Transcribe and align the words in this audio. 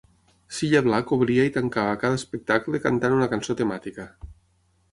Cilla 0.59 0.79
Black 0.87 1.13
obria 1.17 1.45
i 1.49 1.53
tancava 1.59 1.99
cada 2.05 2.19
espectacle 2.21 2.81
cantant 2.89 3.17
una 3.19 3.31
cançó 3.35 3.57
temàtica. 3.61 4.09